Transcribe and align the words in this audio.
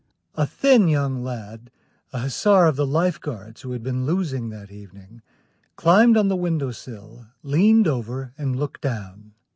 A 0.33 0.47
thin 0.47 0.87
young 0.87 1.23
lad, 1.23 1.69
an 2.11 2.21
hussar 2.21 2.65
of 2.65 2.75
the 2.75 2.87
Life 2.87 3.21
Guards, 3.21 3.61
who 3.61 3.71
had 3.71 3.83
been 3.83 4.07
losing 4.07 4.49
that 4.49 4.71
evening, 4.71 5.21
climbed 5.75 6.17
on 6.17 6.27
the 6.27 6.35
window 6.35 6.71
sill, 6.71 7.27
leaned 7.43 7.87
over, 7.87 8.33
and 8.35 8.55
looked 8.55 8.81
down. 8.81 9.33